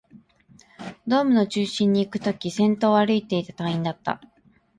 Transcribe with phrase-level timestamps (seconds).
[1.05, 4.19] ドームの中心にいくとき、先頭を歩いていた隊員だった